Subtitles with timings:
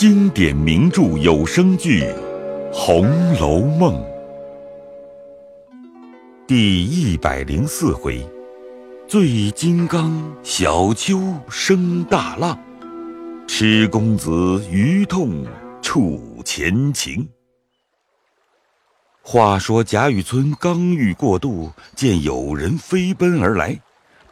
[0.00, 2.04] 经典名著有声剧
[2.72, 4.02] 《红楼梦》
[6.46, 8.26] 第一百零四回：
[9.06, 12.58] 醉金刚小丘生大浪，
[13.46, 15.44] 痴公子余痛
[15.82, 17.28] 触前情。
[19.20, 23.78] 话说贾雨村刚欲过渡，见有人飞奔而来，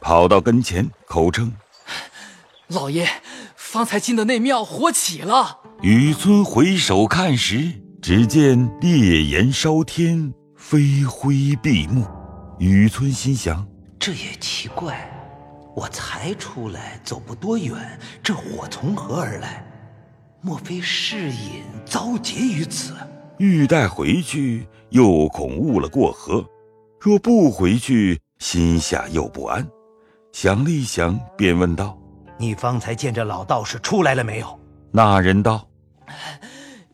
[0.00, 1.52] 跑到跟前，口称
[2.68, 3.06] ：“老爷，
[3.68, 7.72] 方才进的那庙火起了。”雨村回首看时，
[8.02, 12.06] 只见烈焰烧天，飞灰闭目。
[12.58, 13.66] 雨村心想：
[13.98, 15.08] 这也奇怪，
[15.76, 19.64] 我才出来走不多远，这火从何而来？
[20.40, 22.94] 莫非是隐遭劫于此？
[23.38, 26.44] 欲带回去，又恐误了过河；
[27.00, 29.66] 若不回去，心下又不安。
[30.32, 31.97] 想了一想，便问道
[32.38, 34.58] ：“你方才见这老道士出来了没有？”
[34.92, 35.68] 那人道：“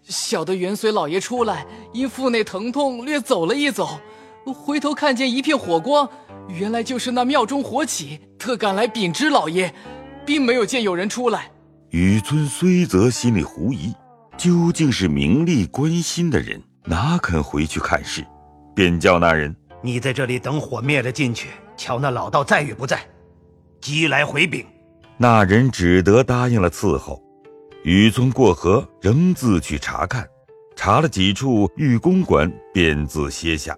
[0.03, 4.01] 小的原随老爷出来，因腹内疼痛，略走了一走，
[4.55, 6.09] 回头看见一片火光，
[6.49, 9.73] 原来就是那庙中火起，特赶来禀知老爷，
[10.27, 11.51] 并没有见有人出来。”
[11.91, 13.95] 雨村虽则心里狐疑。
[14.37, 18.27] 究竟是名利关心的人，哪肯回去看事？
[18.75, 23.01] 便叫那人：“你在这里等火灭了进去，瞧那老道在与不在。”
[23.81, 24.67] 即来回禀。
[25.17, 27.23] 那人只得答应了伺候。
[27.85, 30.27] 雨村过河，仍自去查看，
[30.75, 33.77] 查了几处御公馆，便自歇下。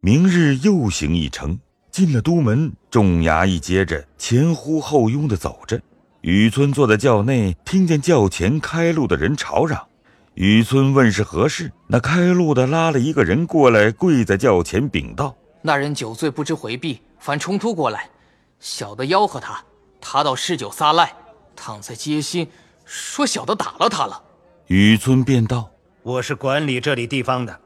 [0.00, 1.58] 明日又行一程，
[1.90, 5.80] 进了都门，众衙役接着前呼后拥的走着。
[6.20, 9.86] 雨村坐在轿内，听见轿前开路的人吵嚷。
[10.34, 18.10] 雨村问是何事，那开路的拉了一个人过来，跪在轿前禀道：“那人酒醉不知回避，反冲突过来，
[18.58, 19.62] 小的吆喝他，
[20.00, 21.14] 他倒嗜酒撒赖，
[21.54, 22.50] 躺在街心，
[22.84, 24.22] 说小的打了他了。”
[24.66, 25.70] 雨尊便道
[26.02, 27.60] ：“我是管理这里地方的，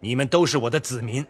[0.00, 1.26] 你们都是我的子民，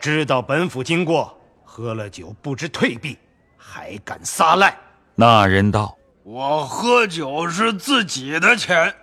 [0.00, 3.16] 知道本府经过，喝了酒不知退避，
[3.56, 4.76] 还敢撒赖。”
[5.14, 8.94] 那人道：“我喝酒是自己的钱，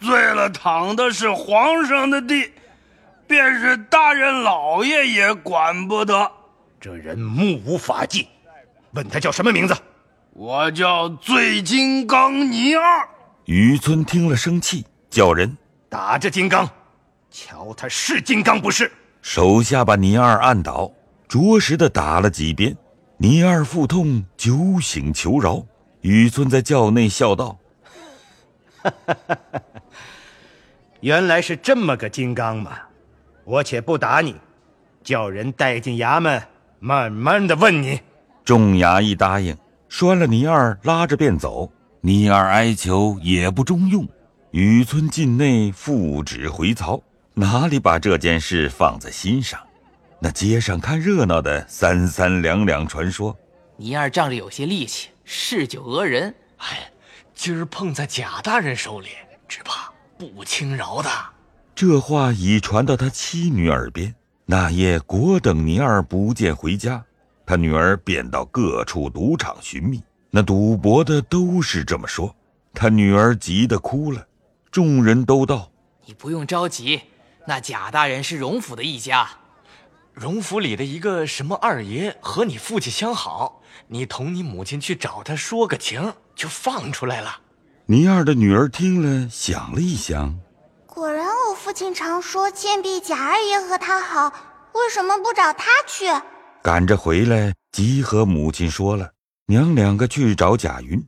[0.00, 2.52] 醉了躺的是皇上的地，
[3.26, 6.30] 便是大人老爷也管不得。
[6.80, 8.26] 这人目无法纪，
[8.92, 9.76] 问他叫什么名字？
[10.32, 13.08] 我叫醉金刚倪二。”
[13.46, 15.56] 渔村听了生气，叫人
[15.88, 16.68] 打这金刚，
[17.30, 18.90] 瞧他是金刚不是。
[19.22, 20.90] 手下把倪二按倒，
[21.28, 22.76] 着实的打了几鞭。
[23.18, 25.62] 倪二腹痛，酒醒求饶。
[26.00, 27.58] 雨村在轿内笑道
[31.00, 32.78] ：“原来是这么个金刚嘛！
[33.44, 34.36] 我且不打你，
[35.02, 36.42] 叫人带进衙门，
[36.78, 38.00] 慢慢的问你。”
[38.50, 39.56] 众衙役答应，
[39.88, 41.70] 拴了倪二，拉着便走。
[42.00, 44.04] 倪二哀求也不中用，
[44.50, 47.00] 雨村境内复旨回曹，
[47.32, 49.60] 哪里把这件事放在心上？
[50.18, 53.38] 那街上看热闹的三三两两传说，
[53.76, 56.34] 倪二仗着有些力气，嗜酒讹人。
[56.56, 56.90] 哎，
[57.32, 59.10] 今儿碰在贾大人手里，
[59.46, 61.08] 只怕不轻饶的。
[61.72, 64.12] 这话已传到他妻女耳边。
[64.44, 67.04] 那夜果等倪二不见回家，
[67.50, 70.00] 他女儿便到各处赌场寻觅。
[70.30, 72.32] 那赌博的都是这么说，
[72.72, 74.24] 他女儿急得哭了。
[74.70, 75.68] 众人都道
[76.06, 77.00] ：“你不用着急，
[77.48, 79.28] 那贾大人是荣府的一家。”
[80.14, 87.40] 荣府里的一个什么二爷和你父亲相好，你同你母亲去找他说个情，就放出来了。
[87.86, 90.38] 倪二的女儿听了，想了一想，
[90.86, 94.32] 果然我父亲常说贱婢贾二爷和他好，
[94.72, 96.06] 为什么不找他去？
[96.62, 99.10] 赶着回来，即和母亲说了，
[99.46, 101.02] 娘两个去找贾云。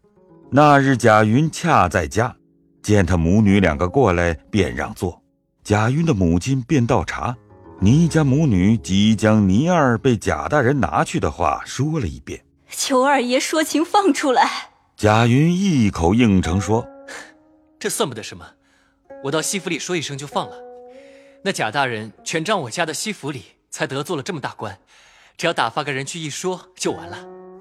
[0.50, 2.34] 那日贾云恰在家，
[2.82, 5.22] 见他母女两个过来，便让座。
[5.62, 7.36] 贾云的母亲便倒茶。
[7.80, 14.48] 倪家母女即将倪二被贾大人拿去的话说了一遍，求二爷说情放出来。
[14.96, 16.86] 贾云一口应承说
[17.80, 18.46] ：“这算不得什么，
[19.24, 20.56] 我到西府里说一声就放了。
[21.44, 24.78] 那贾大人全仗我家的西府里才得做了这么大官，
[25.42, 27.18] 只要打发个人去一说就完了。”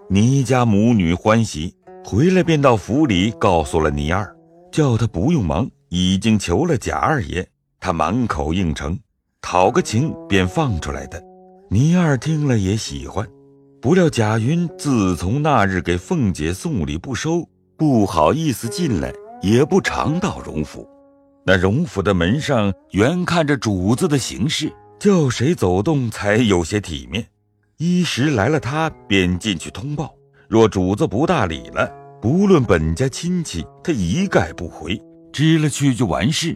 [0.07, 1.75] 倪家母女欢喜，
[2.05, 4.31] 回来便到府里告诉了倪二，
[4.71, 7.43] 叫他不用忙，已经求了贾二爷，
[7.79, 8.99] 他满口应承。
[9.41, 11.19] 讨个情便放出来的，
[11.71, 13.27] 倪二听了也喜欢。
[13.81, 19.11] 不料贾云自从那日给凤姐送礼不收，不好意思进来，
[19.41, 20.87] 也不常到荣府。
[21.43, 27.25] 那荣府的门上原看着主子的行事，叫谁走动才有些体面。
[27.81, 30.13] 一时来了他，便进去通报。
[30.47, 31.91] 若主子不大理了，
[32.21, 35.01] 不论本家亲戚，他一概不回，
[35.33, 36.55] 知了去就完事。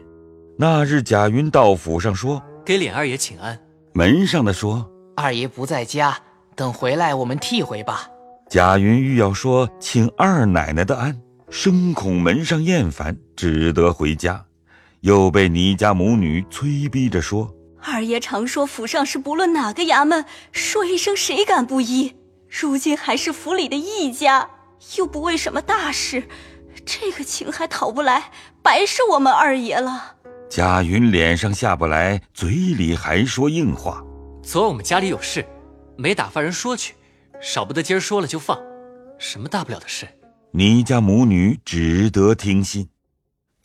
[0.55, 3.59] 那日贾云到府上说：“给琏二爷请安。”
[3.91, 4.87] 门上的说
[5.17, 6.15] ：“二爷不在家，
[6.55, 8.07] 等回来我们替回吧。”
[8.47, 11.19] 贾云欲要说请二奶奶的安，
[11.49, 14.45] 生恐门上厌烦，只得回家，
[14.99, 17.51] 又被倪家母女催逼着说
[17.87, 22.15] ：“二爷常说府上是不论哪个衙门说一声谁敢不依，
[22.49, 24.49] 如今还是府里的一家。”
[24.97, 26.27] 又不为什么大事，
[26.85, 30.15] 这个情还讨不来，白是我们二爷了。
[30.49, 34.03] 贾云脸上下不来，嘴里还说硬话。
[34.43, 35.43] 昨儿我们家里有事，
[35.97, 36.93] 没打发人说去，
[37.41, 38.59] 少不得今儿说了就放，
[39.17, 40.07] 什么大不了的事？
[40.51, 42.89] 你家母女只得听信。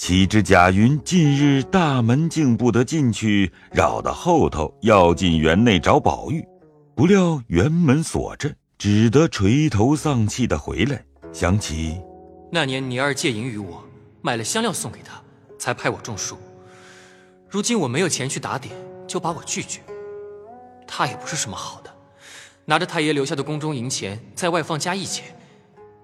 [0.00, 6.42] 岂知贾云近日大门竟不得进去，绕到后头要进园内找宝玉，
[6.94, 11.04] 不料园门锁着，只得垂头丧气的回来。
[11.34, 12.00] 想起
[12.50, 13.84] 那年你二借银于我，
[14.22, 15.20] 买了香料送给他，
[15.58, 16.38] 才派我种树。
[17.50, 18.74] 如今我没有钱去打点，
[19.06, 19.80] 就把我拒绝。
[20.86, 21.94] 他也不是什么好的，
[22.64, 25.36] 拿着太爷留下的宫中银钱，在外放加一钱，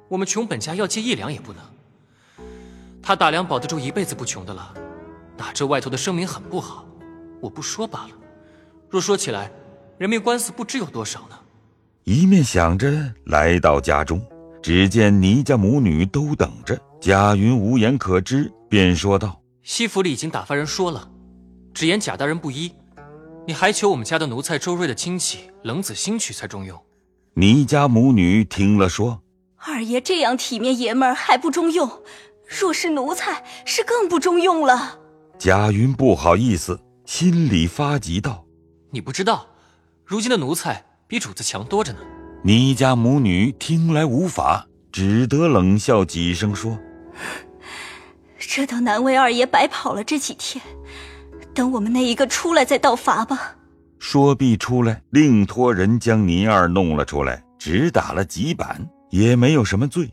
[0.08, 1.62] 我们穷本家要借一两也不能。
[3.06, 4.74] 他打粮保得住一辈子不穷的了，
[5.36, 6.84] 打这外头的声名很不好，
[7.40, 8.10] 我不说罢了。
[8.90, 9.48] 若说起来，
[9.96, 11.38] 人命官司不知有多少呢。
[12.02, 12.92] 一面想着，
[13.26, 14.20] 来到家中。
[14.60, 21.08] 只见倪家母女都等着，贾云无言可知，便说道：“西府里已经打发人说了，
[21.72, 22.72] 只言贾大人不依，
[23.46, 26.76] 你还求我们家的奴才周瑞的亲戚冷子兴娶才中用。”
[27.34, 29.22] 倪家母女听了说
[29.54, 31.88] ：“二爷这样体面爷们儿还不中用，
[32.46, 34.98] 若是奴才，是更不中用了。”
[35.38, 38.44] 贾云不好意思，心里发急道
[38.90, 39.46] ：“你不知道，
[40.04, 41.98] 如今的奴才比主子强多着呢。”
[42.44, 46.78] 倪家母女听来无法，只得冷笑几声，说
[48.38, 50.64] ：“这倒难为二爷白跑了这几天，
[51.52, 53.56] 等我们那一个出来再道罚吧。”
[53.98, 60.08] 说毕出来，另托人将倪二弄了出来，只打了几板，也没有什么罪。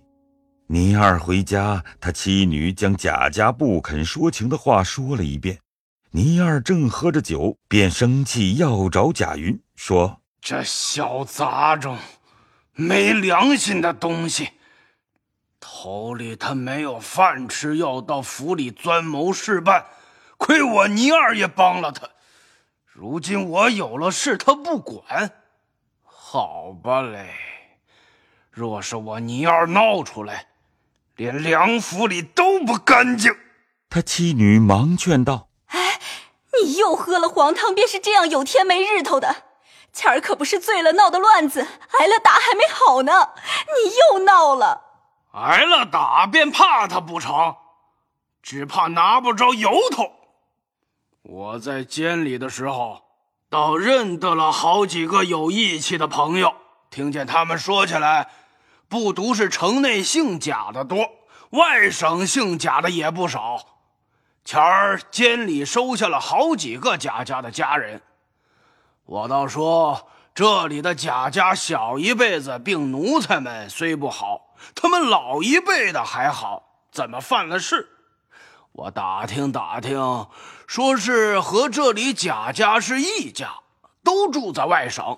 [0.67, 5.59] 倪二回家，他妻女将贾家不肯说情的话说了一遍。
[6.11, 11.97] 倪二正喝着酒，便生气要找贾云，说：“这小杂种！”
[12.75, 14.49] 没良心的东西！
[15.59, 19.85] 头里他没有饭吃，要到府里钻谋事办，
[20.37, 22.09] 亏我倪二也帮了他。
[22.85, 25.31] 如今我有了事，他不管，
[26.03, 27.29] 好吧嘞。
[28.49, 30.47] 若是我倪二闹出来，
[31.15, 33.35] 连梁府里都不干净。
[33.89, 35.99] 他妻女忙劝道：“哎，
[36.61, 39.43] 你又喝了黄汤，便是这样有天没日头的。”
[39.93, 43.29] 前儿可不是醉了闹的乱子，挨了打还没好呢，
[43.67, 44.81] 你又闹了。
[45.33, 47.57] 挨了打便怕他不成？
[48.41, 50.11] 只怕拿不着由头。
[51.21, 53.03] 我在监里的时候，
[53.49, 56.55] 倒认得了好几个有义气的朋友。
[56.89, 58.29] 听见他们说起来，
[58.93, 61.09] 不独是城内姓贾的多，
[61.49, 63.79] 外省姓贾的也不少。
[64.45, 68.03] 前儿监里收下了好几个贾家的家人。
[69.05, 77.89] 我倒说，这里的贾家小一辈子并奴才们虽不好，他们老一辈的还好，怎么犯了事？
[78.73, 80.27] 我打听打听，
[80.67, 83.55] 说是和这里贾家是一家，
[84.03, 85.17] 都住在外省。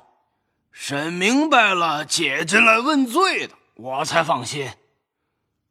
[0.71, 4.72] 审明白了，解进来问罪的，我才放心。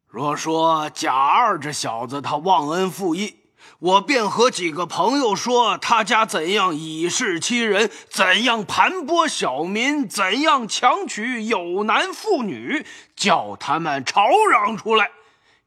[0.07, 3.37] 若说贾二这小子他忘恩负义。
[3.79, 12.85] 我便和几个朋友说，他家怎样以势欺人，怎样盘剥小民，怎样强娶有男妇女，
[13.15, 15.09] 叫他们吵嚷出来。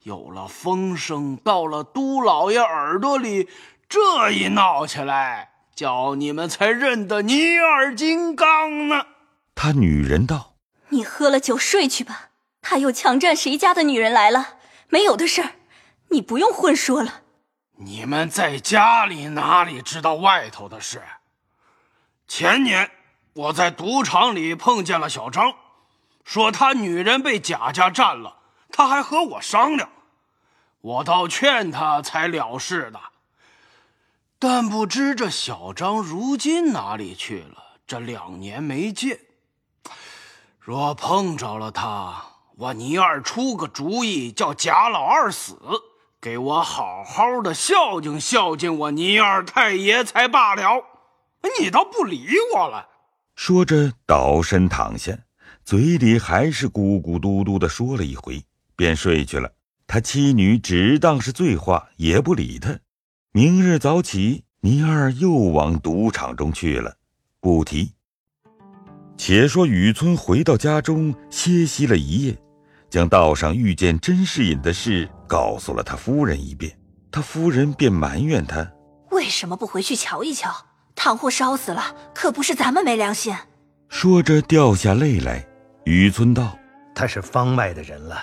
[0.04, 3.48] 有了风声，到了都老爷耳朵里，
[3.88, 9.06] 这一闹起来，叫你们才认得尼二金刚呢。
[9.56, 10.54] 他女人道
[10.90, 12.27] ：“你喝了酒睡去吧。
[12.70, 14.58] 他又强占谁家的女人来了？
[14.90, 15.52] 没有的事儿，
[16.08, 17.22] 你不用混说了。”
[17.80, 21.02] 你们在家里哪里知道外头的事？
[22.26, 22.90] 前年
[23.32, 25.54] 我在赌场里碰见了小张，
[26.24, 28.36] 说他女人被贾家占了，
[28.70, 29.88] 他还和我商量，
[30.82, 33.00] 我倒劝他才了事的。
[34.38, 37.78] 但不知这小张如今哪里去了？
[37.86, 39.20] 这两年没见，
[40.60, 42.22] 若碰着了他，
[42.60, 45.56] 我倪二出个主意，叫贾老二死。
[46.20, 50.84] 给我好好的孝敬孝敬我倪二太爷才罢了，
[51.60, 52.88] 你倒不理我了。
[53.36, 55.16] 说着倒身躺下，
[55.64, 58.42] 嘴里还是咕咕嘟嘟的说了一回，
[58.74, 59.52] 便睡去了。
[59.86, 62.76] 他妻女只当是醉话，也不理他。
[63.30, 66.96] 明日早起，倪二又往赌场中去了，
[67.38, 67.92] 不提。
[69.16, 72.36] 且说雨村回到家中歇息了一夜，
[72.90, 76.76] 将道上遇见甄士隐的事告诉了他夫人一遍，
[77.10, 78.70] 他夫人便埋怨他
[79.10, 80.50] 为什么不回去瞧一瞧？
[80.94, 83.32] 倘或烧死了，可不是咱们没良心。
[83.88, 85.46] 说着掉下泪来。
[85.84, 86.58] 雨村道
[86.92, 88.20] ：“他是方外的人了，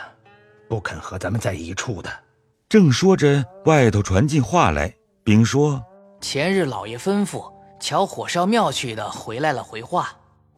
[0.68, 2.12] 不肯和咱们在一处的。”
[2.68, 4.94] 正说着，外头传进话来，
[5.24, 5.82] 并说
[6.20, 10.10] ：“前日老爷吩咐瞧火烧庙去的回来了，回话。”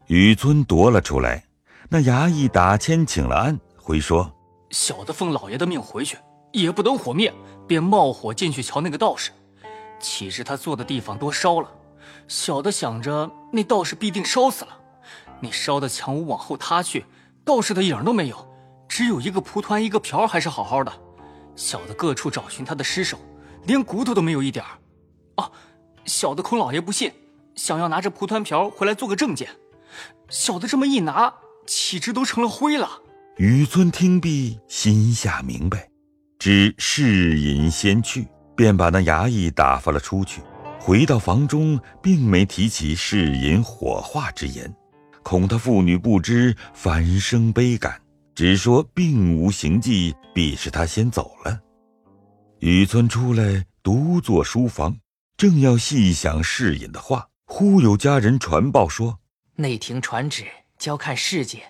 [0.08, 1.46] 雨村夺了出来，
[1.88, 4.30] 那衙役打签请了安，回说
[4.72, 6.18] ：“小的奉老爷的命回去，
[6.52, 7.34] 也不等火灭，
[7.66, 9.32] 便冒火进去瞧那个道士。
[9.98, 11.72] 岂知他坐的地方多烧了，
[12.28, 14.78] 小的想着那道士必定烧死了。”
[15.40, 17.06] 那烧的墙屋往后塌去，
[17.46, 18.46] 道士的影都没有，
[18.90, 20.92] 只有一个蒲团，一个瓢还是好好的。
[21.56, 23.18] 小的各处找寻他的尸首，
[23.64, 24.72] 连骨头都没有一点儿。
[25.38, 25.50] 哦，
[26.04, 27.14] 小的恐老爷不信，
[27.56, 29.48] 想要拿着蒲团瓢回来做个证件。
[30.28, 31.34] 小的这么一拿，
[31.66, 33.04] 岂知都成了灰了。
[33.38, 35.88] 雨村听毕，心下明白，
[36.40, 40.42] 知世隐先去，便把那衙役打发了出去。
[40.80, 44.74] 回到房中，并没提起世隐火化之言。
[45.22, 48.02] 恐他父女不知，反生悲感，
[48.34, 51.60] 只说并无行迹，必是他先走了。
[52.58, 54.98] 雨村出来，独坐书房，
[55.38, 59.20] 正要细想世隐的话，忽有家人传报说
[59.58, 60.44] ：“内廷传旨，
[60.80, 61.62] 交看事件。”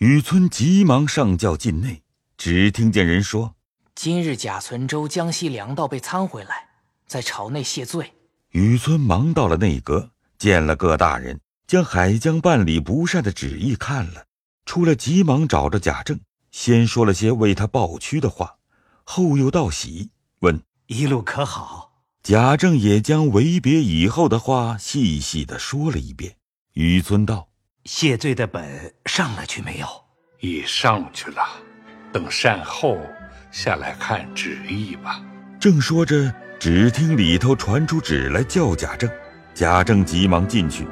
[0.00, 2.02] 雨村急忙上轿进内，
[2.38, 3.56] 只听见人说
[3.94, 6.68] ：“今日贾存周江西粮道被参回来，
[7.06, 8.14] 在朝内谢罪。”
[8.52, 11.38] 雨村忙到了内阁，见了各大人。
[11.66, 14.24] 将海江办理不善的旨意看了，
[14.64, 16.18] 出来急忙找着贾政，
[16.50, 18.56] 先说了些为他抱屈的话，
[19.04, 22.02] 后又道喜，问一路可好。
[22.22, 26.36] 贾政也将为别以后的话细细的说了一遍。
[26.72, 27.48] 雨村道
[27.84, 29.86] ：“谢罪的本上了去没有？
[30.40, 31.42] 已上去了，
[32.12, 32.98] 等善后
[33.50, 35.20] 下来看旨意吧。”
[35.60, 39.10] 正说着，只听里头传出旨来叫贾政，
[39.54, 40.86] 贾政急忙进去。